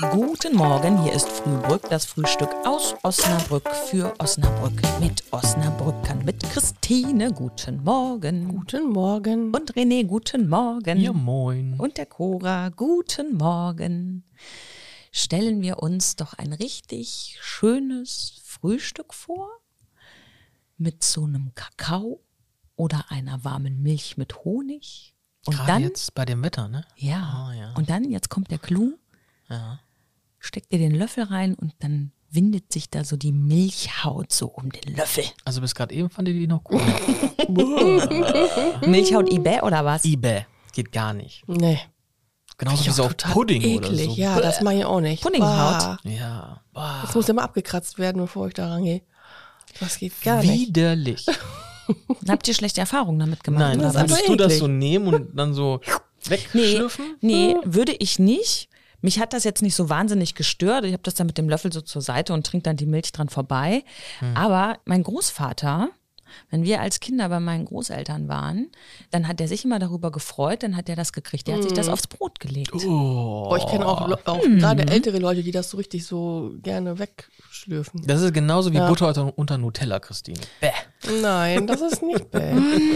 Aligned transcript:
Guten 0.00 0.54
Morgen, 0.56 1.02
hier 1.02 1.12
ist 1.14 1.28
Frühbrück, 1.28 1.88
das 1.88 2.04
Frühstück 2.04 2.50
aus 2.66 2.94
Osnabrück 3.02 3.66
für 3.88 4.14
Osnabrück 4.18 4.78
mit 5.00 5.24
Osnabrückern, 5.32 6.22
mit 6.24 6.42
Christine. 6.42 7.32
Guten 7.32 7.82
Morgen. 7.82 8.48
Guten 8.48 8.90
Morgen. 8.90 9.54
Und 9.54 9.72
René, 9.74 10.04
guten 10.04 10.48
Morgen. 10.50 11.00
Ja, 11.00 11.12
moin. 11.14 11.78
Und 11.80 11.96
der 11.96 12.04
Cora, 12.06 12.68
guten 12.70 13.36
Morgen. 13.38 14.24
Stellen 15.12 15.62
wir 15.62 15.78
uns 15.82 16.16
doch 16.16 16.34
ein 16.34 16.52
richtig 16.52 17.38
schönes 17.40 18.40
Frühstück 18.44 19.14
vor 19.14 19.48
mit 20.76 21.02
so 21.04 21.24
einem 21.24 21.52
Kakao 21.54 22.20
oder 22.76 23.06
einer 23.08 23.44
warmen 23.44 23.82
Milch 23.82 24.18
mit 24.18 24.44
Honig. 24.44 25.14
Und 25.46 25.54
Gerade 25.56 25.66
dann, 25.72 25.82
jetzt 25.84 26.14
bei 26.14 26.26
dem 26.26 26.42
Wetter, 26.42 26.68
ne? 26.68 26.84
ja, 26.96 27.16
Ah, 27.48 27.54
ja. 27.54 27.74
und 27.76 27.88
dann, 27.88 28.04
jetzt 28.10 28.28
kommt 28.28 28.50
der 28.50 28.58
Clou, 28.58 28.98
Ja. 29.48 29.80
Steckt 30.46 30.72
ihr 30.72 30.78
den 30.78 30.94
Löffel 30.94 31.24
rein 31.24 31.54
und 31.54 31.74
dann 31.80 32.12
windet 32.30 32.72
sich 32.72 32.90
da 32.90 33.04
so 33.04 33.16
die 33.16 33.32
Milchhaut 33.32 34.32
so 34.32 34.46
um 34.48 34.70
den 34.70 34.94
Löffel. 34.96 35.24
Also 35.44 35.60
bis 35.60 35.74
gerade 35.74 35.94
eben 35.94 36.10
fand 36.10 36.28
ich 36.28 36.34
die 36.34 36.46
noch 36.46 36.62
cool. 36.70 36.80
Milchhaut 38.86 39.30
Ibä 39.32 39.60
oder 39.62 39.84
was? 39.84 40.04
eBay. 40.04 40.46
Geht 40.72 40.92
gar 40.92 41.12
nicht. 41.14 41.42
Nee. 41.46 41.78
Genauso 42.58 42.86
wie 42.86 42.90
so 42.90 43.04
auf 43.04 43.16
Pudding 43.16 43.62
eklig. 43.62 43.78
oder 43.78 43.96
so. 43.96 44.12
Ja, 44.12 44.40
das 44.40 44.60
mache 44.62 44.76
ich 44.76 44.84
auch 44.84 45.00
nicht. 45.00 45.22
Puddinghaut. 45.22 45.48
Bah. 45.48 45.98
Ja. 46.04 46.62
Boah. 46.72 47.00
Das 47.04 47.14
muss 47.14 47.28
immer 47.28 47.42
abgekratzt 47.42 47.98
werden, 47.98 48.18
bevor 48.20 48.48
ich 48.48 48.54
da 48.54 48.68
rangehe. 48.70 49.02
Das 49.80 49.98
geht 49.98 50.20
gar 50.22 50.42
nicht. 50.42 50.68
Widerlich. 50.68 51.26
Habt 52.28 52.48
ihr 52.48 52.54
schlechte 52.54 52.80
Erfahrungen 52.80 53.18
damit 53.18 53.44
gemacht? 53.44 53.60
Nein, 53.76 53.80
würdest 53.94 54.28
du 54.28 54.36
das 54.36 54.58
so 54.58 54.66
nehmen 54.66 55.06
und 55.14 55.36
dann 55.38 55.54
so 55.54 55.80
Nee, 56.28 56.30
wegschlürfen? 56.30 57.16
nee, 57.20 57.54
würde 57.64 57.92
ich 57.92 58.18
nicht. 58.18 58.68
Mich 59.06 59.20
hat 59.20 59.32
das 59.32 59.44
jetzt 59.44 59.62
nicht 59.62 59.76
so 59.76 59.88
wahnsinnig 59.88 60.34
gestört. 60.34 60.84
Ich 60.84 60.92
habe 60.92 61.02
das 61.04 61.14
dann 61.14 61.28
mit 61.28 61.38
dem 61.38 61.48
Löffel 61.48 61.72
so 61.72 61.80
zur 61.80 62.02
Seite 62.02 62.32
und 62.34 62.44
trinke 62.44 62.64
dann 62.64 62.76
die 62.76 62.86
Milch 62.86 63.12
dran 63.12 63.28
vorbei. 63.28 63.84
Aber 64.34 64.78
mein 64.84 65.04
Großvater, 65.04 65.90
wenn 66.50 66.64
wir 66.64 66.80
als 66.80 66.98
Kinder 66.98 67.28
bei 67.28 67.38
meinen 67.38 67.66
Großeltern 67.66 68.26
waren, 68.26 68.66
dann 69.12 69.28
hat 69.28 69.40
er 69.40 69.46
sich 69.46 69.64
immer 69.64 69.78
darüber 69.78 70.10
gefreut, 70.10 70.64
dann 70.64 70.74
hat 70.76 70.88
er 70.88 70.96
das 70.96 71.12
gekriegt. 71.12 71.46
Der 71.46 71.54
hat 71.54 71.62
sich 71.62 71.72
das 71.72 71.88
aufs 71.88 72.08
Brot 72.08 72.40
gelegt. 72.40 72.72
Oh. 72.74 73.48
Boah, 73.48 73.56
ich 73.58 73.66
kenne 73.68 73.86
auch, 73.86 74.10
auch 74.26 74.42
Hm. 74.42 74.58
gerade 74.58 74.88
ältere 74.88 75.18
Leute, 75.20 75.44
die 75.44 75.52
das 75.52 75.70
so 75.70 75.76
richtig 75.76 76.04
so 76.04 76.50
gerne 76.64 76.98
wegschlürfen. 76.98 78.02
Das 78.08 78.22
ist 78.22 78.34
genauso 78.34 78.72
wie 78.72 78.76
Ja. 78.78 78.88
Butter 78.88 79.06
unter, 79.06 79.38
unter 79.38 79.56
Nutella, 79.56 80.00
Christine. 80.00 80.40
Bäh. 80.60 80.70
Nein, 81.22 81.68
das 81.68 81.80
ist 81.80 82.02
nicht 82.02 82.28
bäh. 82.32 82.54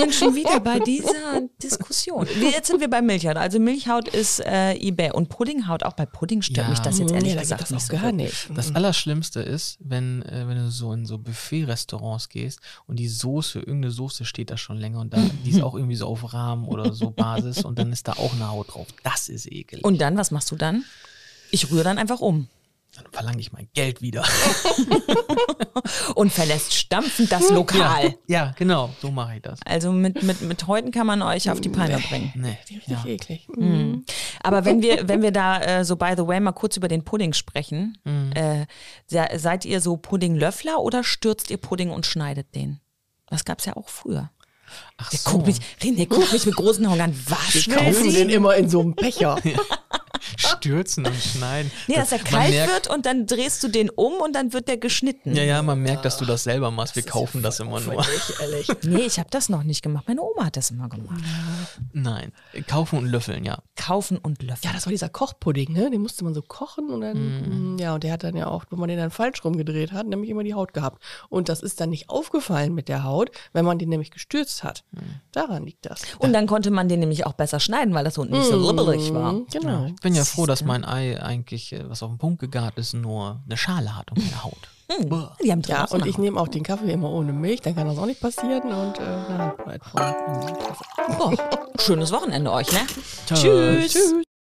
Sind 0.00 0.14
schon 0.14 0.34
wieder 0.34 0.60
bei 0.60 0.78
dieser 0.80 1.42
Diskussion. 1.62 2.26
Jetzt 2.40 2.68
sind 2.68 2.80
wir 2.80 2.88
bei 2.88 3.02
Milchhaut. 3.02 3.36
Also 3.36 3.58
Milchhaut 3.58 4.08
ist 4.08 4.40
äh, 4.40 4.74
eBay 4.74 5.12
und 5.12 5.28
Puddinghaut. 5.28 5.82
Auch 5.84 5.92
bei 5.92 6.06
Pudding 6.06 6.42
stört 6.42 6.66
Ja. 6.66 6.70
mich 6.70 6.78
das 6.80 6.98
jetzt 6.98 7.12
ehrlich 7.12 7.34
nee, 7.34 7.40
gesagt 7.40 7.62
das 7.62 7.70
nicht 7.70 7.86
so. 7.86 7.92
gar 7.96 8.12
nicht. 8.12 8.48
Das 8.54 8.74
Allerschlimmste 8.74 9.40
ist, 9.40 9.78
wenn, 9.80 10.22
äh, 10.22 10.46
wenn 10.48 10.56
du 10.56 10.70
so 10.70 10.92
in 10.92 11.06
so 11.06 11.18
Buffet-Restaurants 11.18 12.28
gehst 12.28 12.60
und 12.86 12.96
die 12.96 13.08
Soße, 13.08 13.58
irgendeine 13.58 13.90
Soße 13.92 14.24
steht 14.24 14.50
da 14.50 14.56
schon 14.56 14.76
länger 14.78 15.00
und 15.00 15.12
da, 15.12 15.18
die 15.44 15.50
ist 15.50 15.62
auch 15.62 15.74
irgendwie 15.74 15.96
so 15.96 16.06
auf 16.06 16.32
Rahmen 16.32 16.66
oder 16.66 16.92
so 16.92 17.10
Basis 17.10 17.64
und 17.64 17.78
dann 17.78 17.92
ist 17.92 18.08
da 18.08 18.12
auch 18.12 18.32
eine 18.34 18.48
Haut 18.50 18.74
drauf. 18.74 18.86
Das 19.02 19.28
ist 19.28 19.50
ekelig. 19.50 19.84
Und 19.84 20.00
dann, 20.00 20.16
was 20.16 20.30
machst 20.30 20.50
du 20.50 20.56
dann? 20.56 20.84
Ich 21.50 21.70
rühre 21.70 21.84
dann 21.84 21.98
einfach 21.98 22.20
um 22.20 22.48
dann 22.94 23.04
verlange 23.12 23.40
ich 23.40 23.52
mein 23.52 23.68
Geld 23.74 24.02
wieder. 24.02 24.24
und 26.14 26.32
verlässt 26.32 26.74
stampfend 26.74 27.30
das 27.32 27.50
Lokal. 27.50 28.14
Ja, 28.26 28.52
genau, 28.58 28.90
so 29.00 29.10
mache 29.10 29.36
ich 29.36 29.42
das. 29.42 29.60
Also 29.64 29.92
mit, 29.92 30.22
mit, 30.22 30.40
mit 30.42 30.66
Häuten 30.66 30.90
kann 30.90 31.06
man 31.06 31.22
euch 31.22 31.50
auf 31.50 31.60
die 31.60 31.68
Palme 31.68 31.98
bringen. 31.98 32.32
Nee. 32.34 32.58
Richtig 32.68 32.86
Ja. 32.88 33.04
eklig. 33.06 33.48
Mhm. 33.56 34.04
Aber 34.42 34.64
wenn 34.64 34.82
wir, 34.82 35.08
wenn 35.08 35.22
wir 35.22 35.30
da 35.32 35.60
äh, 35.60 35.84
so 35.84 35.96
by 35.96 36.14
the 36.16 36.26
way 36.26 36.40
mal 36.40 36.52
kurz 36.52 36.76
über 36.76 36.88
den 36.88 37.04
Pudding 37.04 37.32
sprechen, 37.32 37.96
äh, 38.34 38.66
se- 39.06 39.38
seid 39.38 39.64
ihr 39.64 39.80
so 39.80 39.96
Puddinglöffler 39.96 40.78
oder 40.80 41.04
stürzt 41.04 41.50
ihr 41.50 41.58
Pudding 41.58 41.90
und 41.90 42.06
schneidet 42.06 42.54
den? 42.54 42.80
Das 43.26 43.44
gab's 43.44 43.64
ja 43.66 43.76
auch 43.76 43.88
früher. 43.88 44.30
Ach 44.98 45.10
Der 45.10 45.18
so. 45.18 45.30
guckt 45.30 45.46
mich, 45.46 45.56
René 45.80 46.06
guckt 46.08 46.32
mich 46.32 46.46
mit 46.46 46.54
großen 46.56 46.84
Augen 46.86 47.00
an. 47.00 47.16
Was 47.28 47.54
Wir 47.66 47.74
kaufen 47.76 48.12
den 48.12 48.28
immer 48.30 48.54
in 48.56 48.68
so 48.68 48.80
einem 48.80 48.94
Becher. 48.94 49.36
Ah. 50.52 50.56
Stürzen 50.56 51.06
und 51.06 51.14
schneiden. 51.16 51.70
Nee, 51.86 51.94
dass 51.96 52.12
er 52.12 52.18
kalt 52.18 52.50
merkt, 52.50 52.72
wird 52.72 52.86
und 52.94 53.06
dann 53.06 53.26
drehst 53.26 53.62
du 53.62 53.68
den 53.68 53.90
um 53.90 54.14
und 54.14 54.34
dann 54.34 54.52
wird 54.52 54.68
der 54.68 54.76
geschnitten. 54.76 55.34
Ja, 55.34 55.42
ja, 55.42 55.62
man 55.62 55.80
merkt, 55.80 56.04
dass 56.04 56.18
du 56.18 56.24
das 56.24 56.44
selber 56.44 56.70
machst. 56.70 56.94
Wir 56.96 57.02
kaufen 57.02 57.42
das 57.42 57.60
immer 57.60 57.80
nur. 57.80 58.04
ehrlich. 58.40 58.68
Nee, 58.82 59.00
ich 59.02 59.18
habe 59.18 59.28
das 59.30 59.48
noch 59.48 59.62
nicht 59.62 59.82
gemacht. 59.82 60.04
Meine 60.08 60.22
Oma 60.22 60.46
hat 60.46 60.56
das 60.56 60.70
immer 60.70 60.88
gemacht. 60.88 61.20
Nein, 61.92 62.32
kaufen 62.66 62.98
und 62.98 63.06
löffeln, 63.06 63.44
ja. 63.44 63.58
Kaufen 63.76 64.18
und 64.18 64.42
löffeln. 64.42 64.60
Ja, 64.64 64.72
das 64.72 64.86
war 64.86 64.90
dieser 64.90 65.08
Kochpudding, 65.08 65.72
ne? 65.72 65.90
Den 65.90 66.00
musste 66.02 66.24
man 66.24 66.34
so 66.34 66.42
kochen 66.42 66.90
und 66.90 67.00
dann, 67.00 67.74
mm, 67.74 67.78
ja, 67.78 67.94
und 67.94 68.04
der 68.04 68.12
hat 68.12 68.24
dann 68.24 68.36
ja 68.36 68.46
auch, 68.46 68.64
wenn 68.70 68.78
man 68.78 68.88
den 68.88 68.98
dann 68.98 69.10
falsch 69.10 69.44
rumgedreht 69.44 69.92
hat, 69.92 70.06
nämlich 70.06 70.30
immer 70.30 70.44
die 70.44 70.54
Haut 70.54 70.72
gehabt. 70.74 71.02
Und 71.28 71.48
das 71.48 71.62
ist 71.62 71.80
dann 71.80 71.90
nicht 71.90 72.08
aufgefallen 72.10 72.74
mit 72.74 72.88
der 72.88 73.04
Haut, 73.04 73.30
wenn 73.52 73.64
man 73.64 73.78
den 73.78 73.88
nämlich 73.88 74.10
gestürzt 74.10 74.62
hat. 74.64 74.84
Daran 75.32 75.64
liegt 75.64 75.86
das. 75.86 76.02
Und 76.18 76.32
dann 76.32 76.46
konnte 76.46 76.70
man 76.70 76.88
den 76.88 77.00
nämlich 77.00 77.26
auch 77.26 77.32
besser 77.34 77.60
schneiden, 77.60 77.94
weil 77.94 78.04
das 78.04 78.18
unten 78.18 78.34
nicht 78.38 78.48
so 78.48 78.66
rubberig 78.66 79.12
war. 79.14 79.32
Mhm, 79.32 79.46
Genau. 79.50 79.86
Ich 79.86 79.96
bin 80.00 80.14
ja 80.14 80.24
froh, 80.24 80.39
dass 80.46 80.64
mein 80.64 80.84
Ei 80.84 81.20
eigentlich, 81.22 81.72
äh, 81.72 81.88
was 81.88 82.02
auf 82.02 82.10
den 82.10 82.18
Punkt 82.18 82.40
gegart 82.40 82.78
ist, 82.78 82.94
nur 82.94 83.40
eine 83.46 83.56
Schale 83.56 83.96
hat 83.96 84.10
und 84.10 84.18
keine 84.18 84.44
Haut. 84.44 84.68
Boah. 85.08 85.36
Die 85.42 85.52
haben 85.52 85.62
Ja, 85.66 85.84
und 85.84 86.04
ich 86.06 86.18
nehme 86.18 86.40
auch 86.40 86.48
den 86.48 86.64
Kaffee 86.64 86.92
immer 86.92 87.10
ohne 87.10 87.32
Milch, 87.32 87.60
dann 87.60 87.76
kann 87.76 87.86
das 87.86 87.96
auch 87.98 88.06
nicht 88.06 88.20
passieren 88.20 88.72
und 88.72 88.98
äh, 88.98 89.02
na, 89.28 89.54
halt. 89.66 89.82
Oh, 91.18 91.32
schönes 91.78 92.10
Wochenende 92.12 92.50
euch, 92.50 92.70
ne? 92.72 92.80
Tschüss. 93.26 93.92
Tschüss. 93.92 94.24